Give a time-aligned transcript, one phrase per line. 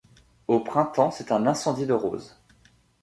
[0.47, 2.35] Au printemps, c’est un incendie de roses.